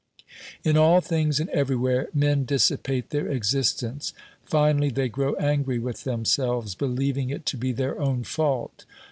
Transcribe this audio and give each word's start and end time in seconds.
In 0.63 0.77
all 0.77 0.99
things 0.99 1.39
and 1.39 1.47
everywhere 1.51 2.09
men 2.11 2.43
dissipate 2.43 3.11
their 3.11 3.27
exist 3.27 3.83
ence; 3.83 4.13
finally, 4.43 4.89
they 4.89 5.09
grow 5.09 5.35
angry 5.35 5.77
with 5.77 6.05
themselves, 6.05 6.73
believing 6.73 7.29
it 7.29 7.45
to 7.45 7.55
be 7.55 7.71
their 7.71 7.99
own 7.99 8.23
fault. 8.23 8.85